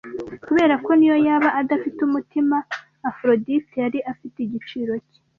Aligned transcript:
kuberako 0.45 0.89
niyo 0.95 1.15
yaba 1.27 1.49
adafite 1.61 1.99
umutima 2.07 2.57
aphrodite 3.09 3.75
yari 3.83 3.99
afite 4.11 4.37
igiciro 4.45 4.93
cye 5.09 5.19